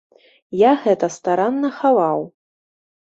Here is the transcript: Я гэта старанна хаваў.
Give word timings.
Я 0.61 0.69
гэта 0.85 1.09
старанна 1.17 1.69
хаваў. 1.81 2.25